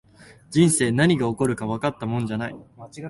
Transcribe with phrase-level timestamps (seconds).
[0.49, 2.55] 人生、何が起こるかわかったもんじゃない